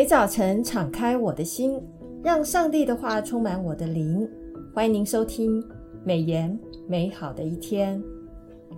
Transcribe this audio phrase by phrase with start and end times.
[0.00, 1.78] 每早晨敞开我的心，
[2.24, 4.26] 让上帝的话充满我的灵。
[4.74, 5.62] 欢迎您收听
[6.02, 8.02] 美言美好的一天。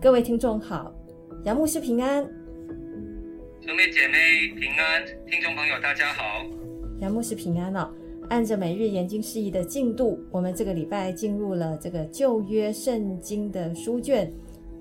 [0.01, 0.93] 各位听众好，
[1.45, 2.25] 杨牧师平安，
[3.61, 6.25] 兄弟姐妹平安，听众朋友大家好，
[6.99, 7.89] 杨牧师平安哦。
[8.29, 14.29] 按着每日研经释义的进度，我们这个礼拜进入了这个旧约圣经的书卷，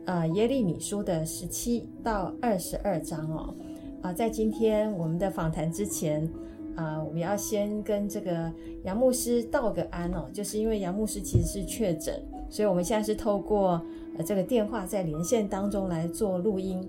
[0.08, 3.55] 呃，耶利米书的十七到二十二章哦。
[4.02, 6.28] 啊、在今天我们的访谈之前，
[6.76, 8.52] 啊、我们要先跟这个
[8.84, 13.82] 杨牧师道个安哦，就是因为杨牧师其实是确诊，所以我们现在是透过
[14.18, 16.86] 呃这个电话在连线当中来做录音，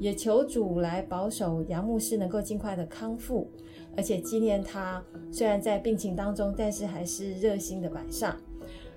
[0.00, 3.48] 也求主来保守杨牧师能够尽快的康复。
[3.96, 8.36] 而且纪念他，虽然在病情当中，但是还是热心的晚上。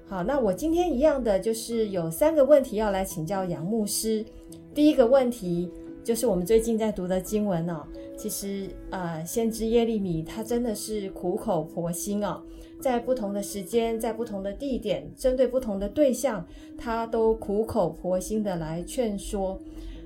[0.05, 4.25] 好，那我今天一样的就是有三个问题要来请教杨牧师。
[4.73, 5.71] 第一个问题
[6.03, 7.85] 就是我们最近在读的经文哦，
[8.17, 12.41] 其实呃，先知耶利米他真的是苦口婆心哦，
[12.79, 16.45] 在不同的时间，在不同的地点，针对不同的对象，
[16.77, 19.61] 他都苦口婆心的来劝说。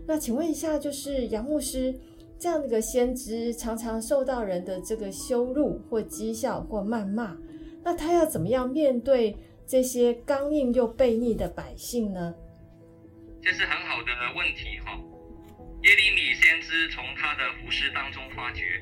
[0.06, 1.94] 那请问一下，就是杨牧师。
[2.40, 7.38] 这样的一个先知常常受到人的这个羞辱或讥笑或谩骂，
[7.82, 12.36] 那他要怎么样面对这些刚硬又悖逆的百姓呢？
[13.42, 15.00] 这是很好的问题哈。
[15.84, 18.82] 耶利米先知从他的服饰当中发觉，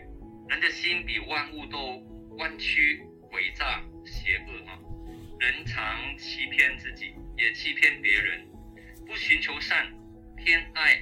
[0.50, 1.98] 人的心比万物都
[2.38, 4.78] 弯曲、诡诈、邪恶啊。
[5.40, 8.48] 人常欺骗自己，也欺骗别人，
[9.08, 9.92] 不寻求善，
[10.38, 11.02] 偏爱，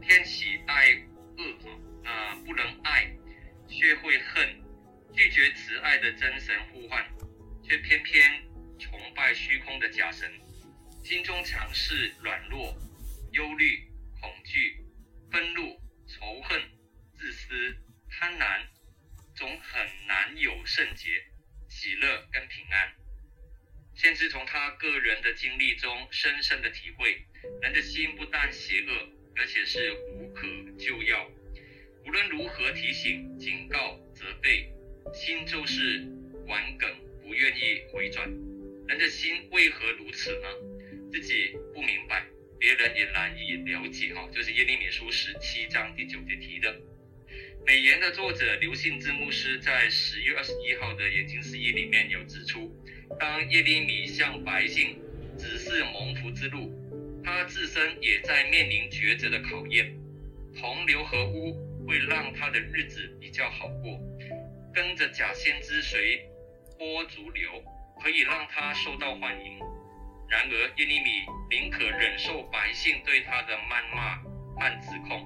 [0.00, 0.92] 偏喜爱。
[1.38, 1.68] 恶
[2.04, 3.10] 啊，那不能爱，
[3.68, 4.48] 却会恨，
[5.12, 7.04] 拒绝慈爱的真神呼唤，
[7.62, 8.42] 却偏偏
[8.78, 10.30] 崇拜虚空的假神，
[11.02, 12.74] 心中常是软弱、
[13.32, 13.86] 忧虑、
[14.18, 14.78] 恐惧、
[15.30, 16.62] 愤怒、仇恨、
[17.14, 17.76] 自私、
[18.10, 18.62] 贪婪，
[19.34, 21.24] 总很难有圣洁、
[21.68, 22.92] 喜乐跟平安。
[23.94, 27.24] 先知从他个人的经历中深深的体会，
[27.62, 30.46] 人的心不但邪恶，而且是无可
[30.78, 31.30] 救药。
[32.04, 34.70] 无论如何提醒、警告、责备，
[35.12, 36.06] 心就是
[36.46, 36.88] 顽梗，
[37.22, 38.28] 不愿意回转。
[38.86, 40.48] 人的心为何如此呢？
[41.10, 42.26] 自己不明白，
[42.58, 44.14] 别人也难以了解。
[44.14, 46.74] 哈，就是耶利米书十七章第九节提的。
[47.66, 52.72] 美言的作者刘信之牧师在十月二十一号的研经释义里面有指出，
[53.18, 54.96] 当耶利米向百姓
[55.36, 56.72] 指示蒙福之路，
[57.24, 59.92] 他自身也在面临抉择的考验。
[60.58, 61.54] 同流合污
[61.86, 64.00] 会让他的日子比较好过，
[64.72, 66.24] 跟着假先知随
[66.78, 67.50] 波逐流，
[68.00, 69.58] 可以让他受到欢迎。
[70.28, 74.16] 然而耶利米宁可忍受百姓对他的谩骂
[74.58, 75.24] 和指控，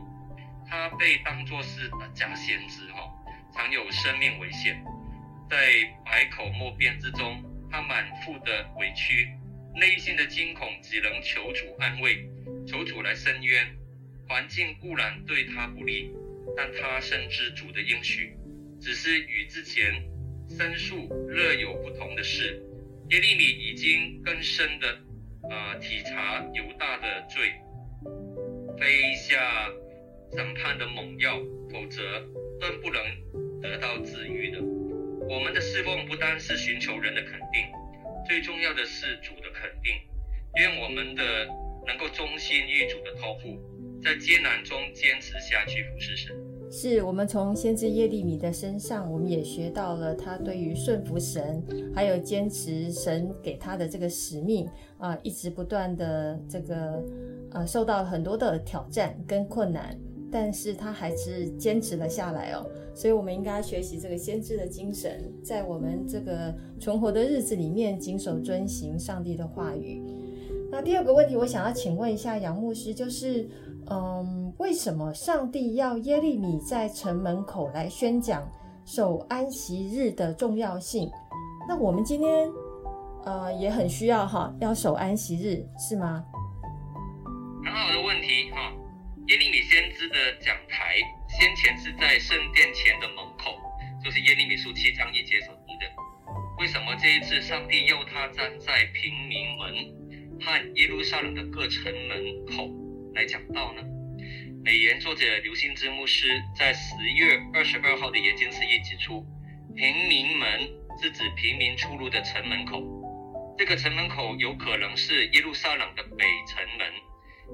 [0.69, 3.11] 他被当作是假先知，哈，
[3.55, 4.85] 常有生命危险。
[5.49, 5.57] 在
[6.05, 9.29] 百口莫辩之中，他满腹的委屈，
[9.75, 12.25] 内心的惊恐，只能求主安慰，
[12.67, 13.67] 求主来伸冤。
[14.29, 16.13] 环境固然对他不利，
[16.57, 18.37] 但他深知主的应许，
[18.81, 20.05] 只是与之前
[20.49, 22.63] 申诉略有不同的是，
[23.11, 24.87] 耶利米已经更深的
[25.51, 27.43] 呃体察犹大的罪，
[28.79, 29.69] 背下
[30.37, 31.37] 审判的猛药，
[31.73, 32.01] 否则
[32.61, 33.03] 断不能
[33.61, 34.61] 得到治愈的。
[35.29, 37.67] 我们的侍奉不单是寻求人的肯定，
[38.29, 39.93] 最重要的是主的肯定，
[40.55, 41.49] 愿我们的
[41.89, 43.59] 能够忠心于主的托付。
[44.03, 46.35] 在艰难中坚持下去服侍神，
[46.73, 51.61] 是我们从先知耶利米的身上，我们也学到了他对于顺服神，
[51.93, 57.03] 还有坚持神给他的这个使命啊，一直不断的这个
[57.51, 59.99] 呃，受到很多的挑战跟困难，
[60.31, 62.65] 但是他还是坚持了下来哦。
[62.95, 70.01] 所以，我们应该学习这个先知的精神，在我们这个存活的日子里面，谨守遵行上帝的话语。
[70.71, 73.49] 那第二个问题，我想要请问一下杨牧师，就是。
[73.91, 78.49] 嗯，为什么上帝要耶利米在城门口来宣讲
[78.85, 81.11] 守安息日的重要性？
[81.69, 82.49] 那我们今天
[83.25, 86.25] 呃也很需要哈，要守安息日是吗？
[87.65, 88.73] 很好的问题哈。
[89.27, 90.95] 耶利米先知的讲台
[91.29, 93.55] 先前是在圣殿前的门口，
[94.03, 95.87] 就是耶利米书七章一节所读的。
[96.59, 102.90] 为什么这一次上帝要他站在平民门和耶路撒冷的各城门口？
[103.15, 103.83] 来讲道呢？
[104.65, 109.27] 美言作者刘信之牧师在十月二十二号的研经释义指出，
[109.75, 110.61] 平民门
[111.03, 112.83] 是指平民出入的城门口，
[113.59, 116.93] 这个城门口有可能是耶路撒冷的北城门，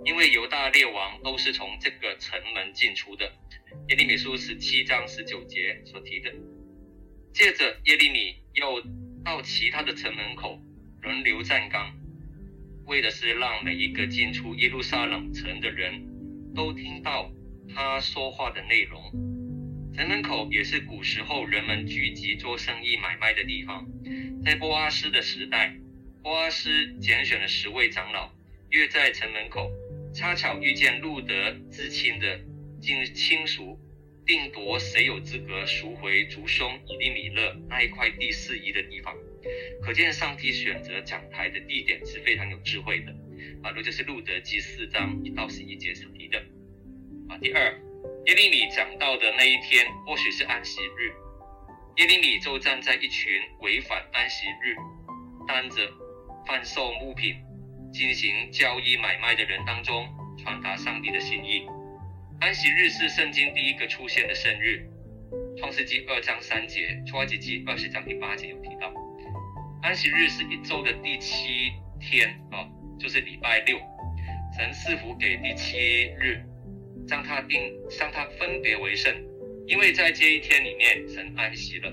[0.05, 3.25] 因为犹大列王都是从这个城门进出的。
[3.88, 6.32] 耶利米书十七章十九节所提的，
[7.32, 8.82] 接着耶利米又
[9.25, 10.59] 到其他的城门口
[11.02, 11.94] 轮流站岗，
[12.87, 16.03] 为的是让每一个进出耶路撒冷城的人
[16.55, 17.31] 都听到
[17.75, 19.03] 他说话的内容。
[19.94, 23.85] 城门口也是古时候人们聚集做生意买卖的地方。
[24.44, 25.75] 在波阿斯的时代，
[26.23, 28.31] 波阿斯拣选了十位长老，
[28.71, 29.69] 约在城门口，
[30.15, 32.38] 恰巧遇见路得至亲的
[32.81, 33.81] 近亲属。
[34.26, 39.14] 定夺谁有资格赎回族兄以利米勒那一块地四夷的地方，
[39.81, 43.12] 可见上帝选择讲台的地点是非常有智慧的。
[43.62, 46.38] 啊，这就是路德记四章一到十一节所提的。
[47.28, 47.73] 啊，第二，
[48.26, 51.12] 耶利米讲到的那一天或许是安息日，
[51.99, 53.31] 耶利米就站在一群
[53.61, 54.75] 违反安息日、
[55.46, 55.88] 担着
[56.49, 57.37] 贩售物品、
[57.93, 61.64] 进行交易买卖的人当中，传达上帝的心意。
[62.38, 64.87] 安息日是圣经第一个出现的圣日，
[65.59, 68.93] 《创世记》二章三节，《出埃及记》二十章第八节有提到。
[69.83, 72.69] 安息日是一周的第七天啊、
[73.00, 73.79] 就是礼拜六。
[74.56, 75.79] 神赐福给第七
[76.19, 76.41] 日，
[77.09, 79.12] 将它定，将它分别为圣，
[79.67, 81.91] 因为在这一天里面，神安息了，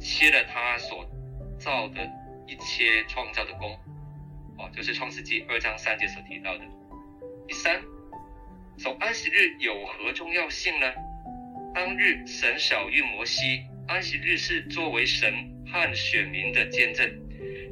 [0.00, 1.04] 歇了他所
[1.58, 2.08] 造的
[2.46, 3.72] 一切创造的工。
[4.58, 6.64] 哦，就是《创世记》二章三节所提到的。
[7.48, 7.82] 第三。
[8.82, 10.92] 守安息日有何重要性呢？
[11.72, 15.32] 当日神晓諭摩西，安息日是作为神
[15.70, 17.08] 和选民的见证，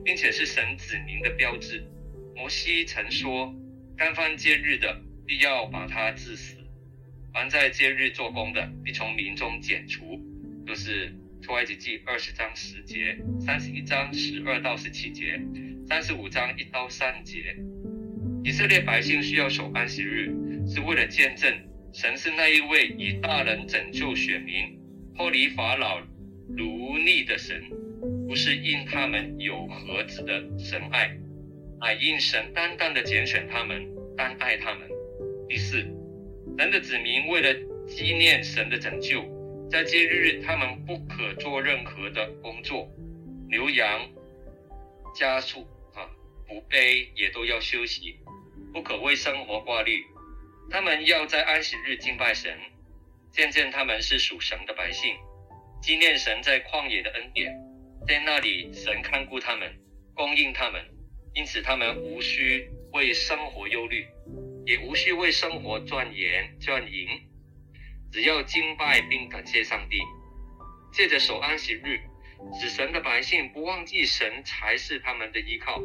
[0.04, 1.84] 并且是神子民的标志。
[2.36, 3.52] 摩西曾说，
[3.96, 6.54] 干犯戒日的，必要把他治死；
[7.34, 10.16] 凡在戒日做工的，必从民中剪除。
[10.64, 11.12] 就是
[11.42, 15.40] 出埃及记二十章十节，三十一章十二到十七节，
[15.88, 17.56] 三十五章一到三节。
[18.44, 20.34] 以色列百姓需要守安息日。
[20.72, 21.52] 是为了见证
[21.92, 24.78] 神是那一位以大能拯救选民、
[25.16, 26.00] 脱离法老
[26.56, 27.60] 奴隶的神，
[28.28, 31.10] 不是因他们有何子的神爱，
[31.80, 33.84] 乃因神单单的拣选他们，
[34.16, 34.88] 单爱他们。
[35.48, 35.78] 第四，
[36.56, 37.52] 神的子民为了
[37.88, 39.24] 纪念神的拯救，
[39.68, 42.88] 在节日他们不可做任何的工作，
[43.48, 44.08] 牛羊、
[45.16, 46.06] 家畜啊、
[46.46, 48.14] 仆婢也都要休息，
[48.72, 50.04] 不可为生活挂虑。
[50.70, 52.56] 他们要在安息日敬拜神，
[53.32, 55.16] 见证他们是属神的百姓，
[55.82, 57.52] 纪念神在旷野的恩典，
[58.06, 59.68] 在那里神看顾他们，
[60.14, 60.80] 供应他们，
[61.34, 64.06] 因此他们无需为生活忧虑，
[64.64, 67.08] 也无需为生活赚盐赚银，
[68.12, 69.98] 只要敬拜并感谢上帝。
[70.92, 72.00] 借着守安息日，
[72.60, 75.80] 使神的百姓不忘记神才是他们的依靠，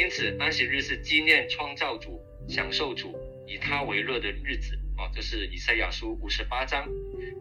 [0.00, 2.18] 因此安息日是纪念创造主、
[2.48, 3.14] 享受主。
[3.46, 6.88] 以他为乐的日子啊，这是以赛亚书五十八章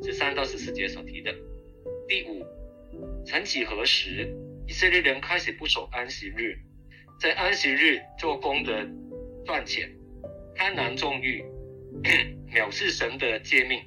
[0.04, 1.32] 十三到十四节所提的。
[2.08, 2.44] 第五，
[3.26, 4.28] 曾几何时，
[4.68, 6.58] 以色列人开始不守安息日，
[7.22, 8.90] 在安息日做工的
[9.46, 9.90] 赚钱，
[10.56, 11.44] 贪婪纵欲，
[12.52, 13.80] 藐视神的诫命。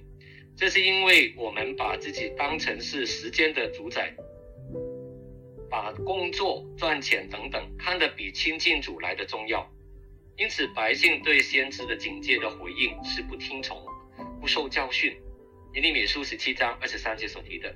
[0.56, 4.14] 这是因为我们把自己当成是时间的主宰，
[5.72, 9.66] 把工作、赚钱等等看得比亲近主来的重要。
[10.36, 13.82] 因此，百姓对先知的警戒的回应是不听从、
[14.38, 15.16] 不受教训。
[15.72, 17.74] 耶利米书十七章二十三节所提的，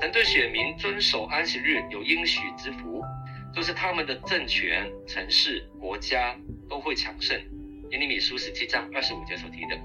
[0.00, 3.04] 神对选民遵守安息日有应许之福，
[3.54, 6.34] 就是他们的政权、城市、国家
[6.70, 7.38] 都会强盛。
[7.90, 9.78] 耶利米书十七章二十五节所提的，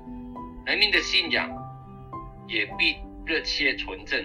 [0.66, 1.52] 人民的信仰
[2.48, 4.18] 也必热切纯正。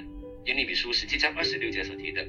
[0.44, 2.24] 耶利米书十七章二十六节所提的，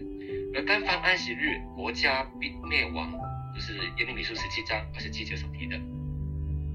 [0.57, 3.13] 而干犯安息日，国家必灭亡。
[3.53, 5.79] 就是耶利米书十七章二十七节所提的。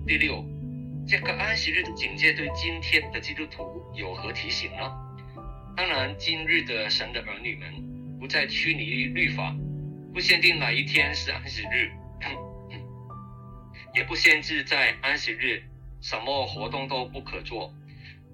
[0.07, 0.45] 第六，
[1.05, 4.89] 这个安息日的警戒对今天的基督徒有何提醒呢？
[5.77, 9.53] 当然，今日的神的儿女们不再拘泥于律法，
[10.15, 11.91] 不限定哪一天是安息日，
[13.97, 15.61] 也不限制在安息日
[16.01, 17.75] 什么活动都不可做。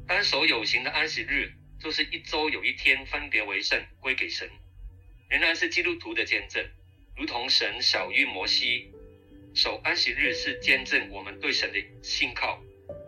[0.07, 4.47] 单守有形的安息日，就是一周有一天分别为圣，归给神，
[5.29, 6.65] 仍然是基督徒的见证。
[7.17, 8.91] 如同神晓諭摩西，
[9.55, 12.63] 守安息日是见证我们对神的信靠，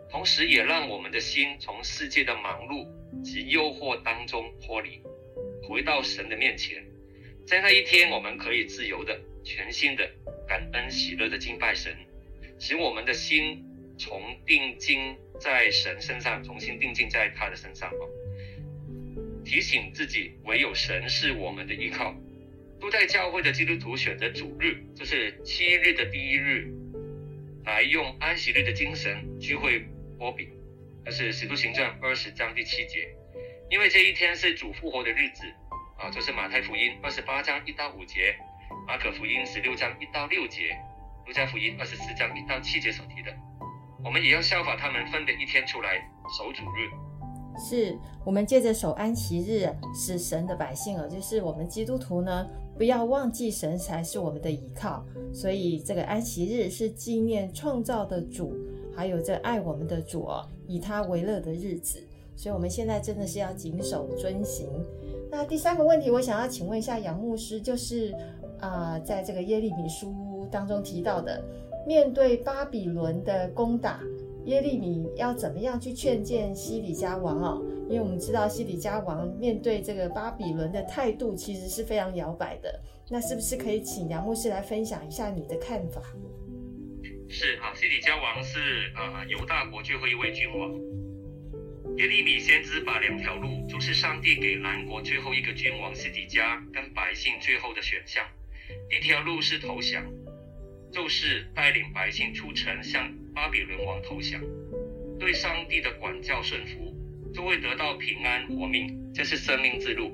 [0.09, 2.85] 同时也让我们的心从世界的忙碌
[3.23, 5.01] 及诱惑当中脱离，
[5.63, 6.85] 回到神的面前。
[7.47, 10.07] 在那一天，我们可以自由的、全新的、
[10.47, 11.95] 感恩喜乐的敬拜神，
[12.59, 13.63] 使我们的心
[13.97, 17.91] 从定睛在神身上，重新定睛在他的身上。
[19.51, 22.15] 提醒自己，唯有神是我们的依靠。
[22.79, 26.73] 都在教会的基督徒选择主日，就是七日的第一日，
[27.65, 29.85] 来用安息日的精神聚会
[30.17, 30.47] 擘饼。
[31.03, 33.13] 那是使徒行传二十章第七节，
[33.69, 35.43] 因为这一天是主复活的日子
[35.99, 38.33] 啊，就是马太福音二十八章一到五节，
[38.87, 40.73] 马可福音十六章一到六节，
[41.27, 43.35] 路加福音二十四章一到七节所提的，
[44.01, 45.97] 我们也要效法他们，分别一天出来
[46.37, 47.10] 守主日。
[47.57, 55.03] 是我们借着守安息日，使神的百姓哦，就是我们基督徒呢，不要忘记神才是我们的依靠。
[55.33, 58.53] 所以这个安息日是纪念创造的主，
[58.95, 61.99] 还有这爱我们的主哦，以他为乐的日子。
[62.35, 64.67] 所以我们现在真的是要谨守遵行。
[65.29, 68.15] 那第三个问题，我想要请问一下杨牧师，就是
[68.59, 71.43] 啊、在这个耶利米书当中提到的，
[71.85, 73.99] 面对巴比伦的攻打，
[74.45, 77.63] 耶利米要怎么样去劝谏西底家王、哦？
[77.89, 82.81] 因为我们知道西底家王面对这个巴比伦的态度，其实是非常摇摆的。
[83.09, 86.01] 那是不是可以请杨牧师来分享一下你的看法？
[87.29, 88.59] 是好，西底家王是
[88.95, 90.73] 呃犹大国最后一位君王。
[91.97, 98.25] 耶利米先知把两条路，就是上帝给南国最后一个君王西底家跟百姓最后的选项。
[98.89, 100.03] 一条路是投降，
[100.91, 104.41] 就是带领百姓出城向巴比伦王投降，
[105.19, 106.93] 对上帝的管教顺服，
[107.33, 110.11] 就会得到平安活命，这是生命之路。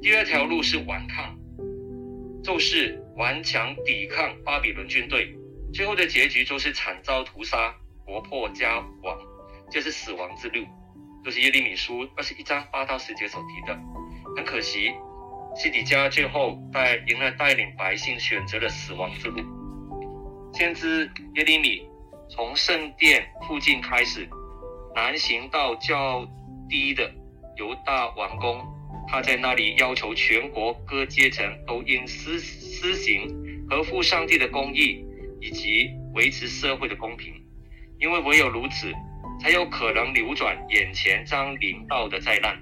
[0.00, 1.36] 第二条路是顽抗，
[2.42, 5.34] 就是顽强抵抗巴比伦军队，
[5.72, 9.18] 最后的结局就是惨遭屠杀，国破家亡，
[9.70, 10.66] 这是死亡之路。
[11.24, 13.78] 就是耶利米书二十一章八到十节所提的，
[14.36, 14.92] 很可惜，
[15.56, 19.40] 西底家最后在迎来带领百姓选择了死亡之路。
[20.52, 21.88] 先知耶利米
[22.34, 24.28] 从圣殿附近开始
[24.92, 26.26] 南行到较
[26.68, 27.08] 低的
[27.56, 28.60] 犹大王宫，
[29.06, 33.32] 他在那里要求全国各阶层都应施施行
[33.70, 35.06] 合乎上帝的公义，
[35.40, 37.32] 以及维持社会的公平，
[38.00, 38.92] 因为唯有如此。
[39.40, 42.56] 才有可能扭转眼前将临到的灾难。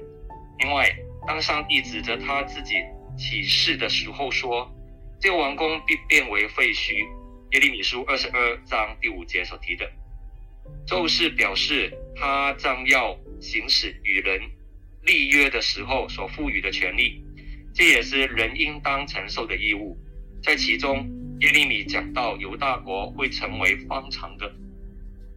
[0.58, 0.90] 另外，
[1.26, 2.74] 当上帝指着他自己
[3.16, 4.68] 启示的时候说
[5.20, 7.06] ：“这王宫必变为废墟。”
[7.52, 9.86] 耶利米书二十二章第五节所提的，
[10.86, 14.40] 就是表示他将要行使与人
[15.02, 17.22] 立约的时候所赋予的权利，
[17.74, 19.98] 这也是人应当承受的义务。
[20.42, 21.06] 在其中，
[21.40, 24.50] 耶利米讲到犹大国会成为方常的，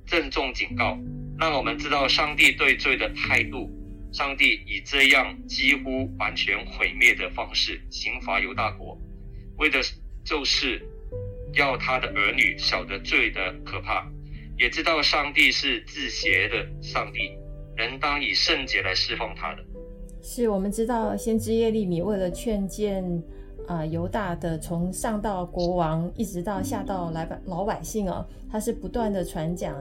[0.06, 0.98] 郑重警告。
[1.38, 3.70] 让我们知道上帝对罪的态度。
[4.14, 8.98] 上帝以这样几乎完全毁灭的方式刑罚犹大国，
[9.58, 9.82] 为的
[10.24, 10.82] 就是
[11.56, 14.06] 要他的儿女晓得罪的可怕，
[14.58, 17.32] 也知道上帝是自邪的上帝，
[17.76, 19.64] 人当以圣洁来侍奉他的。
[20.22, 23.04] 是我们知道先知耶利米为了劝谏
[23.68, 29.76] 啊犹大的，从上到国王一直到下到来百老百姓啊，他是不断的传讲。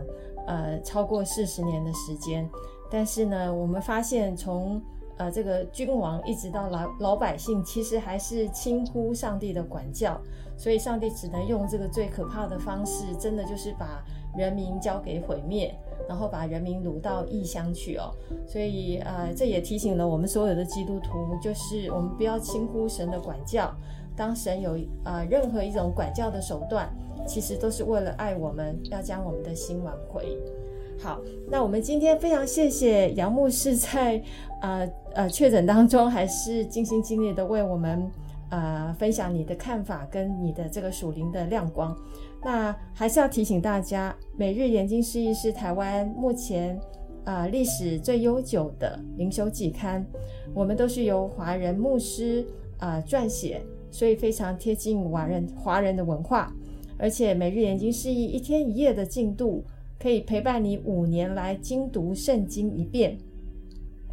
[0.47, 2.47] 呃，超过四十年的时间，
[2.90, 4.78] 但是呢，我们发现从
[5.16, 10.21] 呃这个君王一直到老老百姓，其实还是轻忽上帝的管教，
[10.56, 14.04] 所以上帝只能用这个最可怕的方式，真的就是把
[14.37, 15.75] 人民交给毁灭，
[16.09, 18.11] 然后把人民掳到异乡去哦。
[18.47, 23.75] 所以呃，这也提醒了我们所有的基督徒，就是我们不要轻忽神的管教，
[24.16, 26.92] 当神有呃任何一种管教的手段。
[27.26, 30.37] 其实都是为了爱我们，要将我们的心挽回。
[31.05, 31.21] 好，
[31.51, 34.23] 那我们今天非常谢谢杨牧师在
[34.63, 38.11] 呃呃确诊当中，还是尽心尽力的为我们
[38.49, 41.95] 呃分享你的看法跟你的这个属灵的亮光。
[42.43, 46.81] 那还是要提醒大家，每日研经释义是台湾目前
[47.25, 50.03] 呃历史最悠久的灵修季刊，
[50.55, 52.43] 我们都是由华人牧师
[52.79, 56.51] 啊、呃、撰写，所以非常贴近华人华人的文化。
[56.97, 59.63] 而且每日研经释义一天一夜的进度，
[59.99, 63.17] 可以陪伴你五年来精读圣经一遍。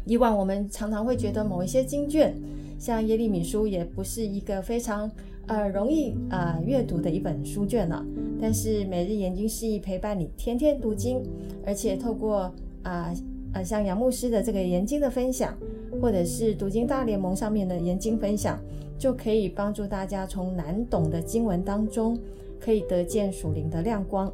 [0.04, 2.34] 以往我们常常会觉得某一些经卷，
[2.78, 5.10] 像耶利米书，也不是一个非常
[5.46, 8.04] 呃容易呃阅读的一本书卷了。
[8.40, 11.22] 但是每日研经释义陪伴你天天读经，
[11.64, 13.14] 而且透过啊呃，
[13.54, 15.56] 呃像杨牧师的这个研经的分享，
[16.00, 18.58] 或者是读经大联盟上面的研经分享，
[18.98, 22.18] 就可以帮助大家从难懂的经文当中。
[22.64, 24.32] 可以得见属灵的亮光。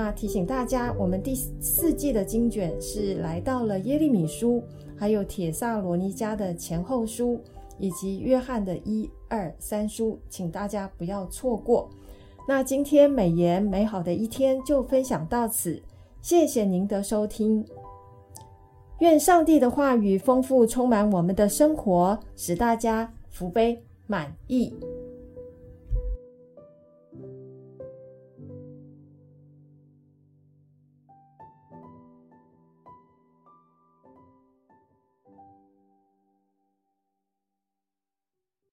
[0.00, 4.62] 那提醒大家，我们第四季的经卷是来到了耶利米书，
[4.96, 7.40] 还有铁萨罗尼迦的前后书，
[7.80, 11.90] 以及约翰的一二三书，请大家不要错过。
[12.46, 15.82] 那今天美言美好的一天就分享到此，
[16.22, 17.66] 谢谢您的收听。
[19.00, 24.72] 愿上帝的话语丰富充满我们的生活，使大家福杯满溢。